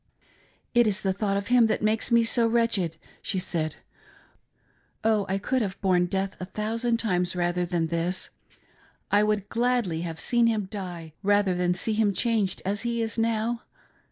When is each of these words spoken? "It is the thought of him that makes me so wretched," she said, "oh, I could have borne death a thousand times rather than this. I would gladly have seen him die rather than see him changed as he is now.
"It 0.73 0.87
is 0.87 1.01
the 1.01 1.13
thought 1.13 1.37
of 1.37 1.49
him 1.49 1.67
that 1.67 1.83
makes 1.83 2.09
me 2.11 2.23
so 2.23 2.47
wretched," 2.47 2.97
she 3.21 3.37
said, 3.37 3.75
"oh, 5.03 5.27
I 5.29 5.37
could 5.37 5.61
have 5.61 5.79
borne 5.79 6.07
death 6.07 6.35
a 6.39 6.45
thousand 6.45 6.97
times 6.97 7.35
rather 7.35 7.67
than 7.67 7.85
this. 7.85 8.31
I 9.11 9.21
would 9.21 9.47
gladly 9.47 10.01
have 10.01 10.19
seen 10.19 10.47
him 10.47 10.65
die 10.71 11.13
rather 11.21 11.53
than 11.53 11.75
see 11.75 11.93
him 11.93 12.13
changed 12.15 12.63
as 12.65 12.81
he 12.81 12.99
is 12.99 13.19
now. 13.19 13.61